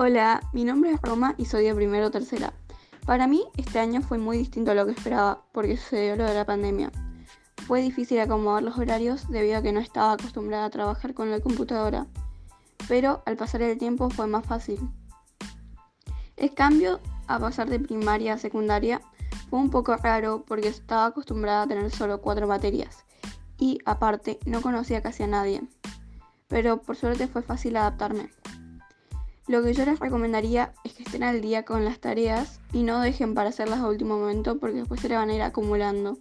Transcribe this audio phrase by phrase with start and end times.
[0.00, 2.52] Hola, mi nombre es Roma y soy de primero o tercera.
[3.04, 6.34] Para mí este año fue muy distinto a lo que esperaba porque sucedió lo de
[6.34, 6.92] la pandemia.
[7.66, 11.40] Fue difícil acomodar los horarios debido a que no estaba acostumbrada a trabajar con la
[11.40, 12.06] computadora,
[12.86, 14.78] pero al pasar el tiempo fue más fácil.
[16.36, 19.00] El cambio a pasar de primaria a secundaria
[19.50, 23.04] fue un poco raro porque estaba acostumbrada a tener solo cuatro materias
[23.58, 25.60] y aparte no conocía casi a nadie,
[26.46, 28.30] pero por suerte fue fácil adaptarme.
[29.48, 33.00] Lo que yo les recomendaría es que estén al día con las tareas y no
[33.00, 36.18] dejen para hacerlas a último momento porque después se le van a ir acumulando.